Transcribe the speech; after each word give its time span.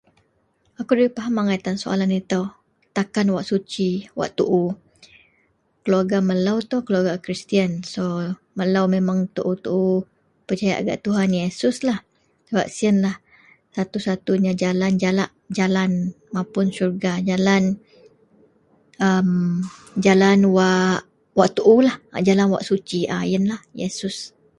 akou 0.79 0.95
da 1.01 1.15
faham 1.17 1.37
angai 1.39 1.59
tan 1.65 1.77
soalan 1.83 2.17
itou, 2.21 2.45
takan 2.95 3.27
wak 3.35 3.47
suci, 3.51 3.89
wak 4.19 4.31
tuu, 4.37 4.67
keluarga 5.83 6.17
melou 6.29 6.59
tou 6.69 6.81
keluarga 6.85 7.11
a 7.15 7.23
kristian 7.25 7.71
so 7.93 8.03
melou 8.59 8.85
memang 8.95 9.19
tuu-tuu 9.35 9.91
percayak 10.47 10.79
gak 10.87 11.01
Tuhan 11.05 11.29
Yesuslah 11.39 11.99
sebab 12.47 12.67
sienlah 12.77 13.15
satu-satunya 13.75 14.51
jalan 14.63 14.93
jalak 15.03 15.29
jalan 15.57 15.91
mapun 16.35 16.67
sorga 16.77 17.11
jalam 17.29 17.63
emm 19.07 19.31
jalan 20.05 20.39
wak 21.37 21.49
tuu 21.57 21.77
lah 21.87 21.97
jalan 22.27 22.47
wak 22.53 22.63
suci 22.69 22.99
ienlah 23.29 23.61
Yesus 23.81 24.17